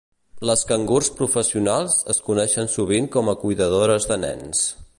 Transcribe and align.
Les 0.49 0.61
cangurs 0.69 1.09
professionals 1.19 1.97
es 2.13 2.21
coneixen 2.29 2.71
sovint 2.77 3.11
com 3.17 3.29
a 3.35 3.37
cuidadores 3.43 4.09
de 4.13 4.19
nens 4.25 4.65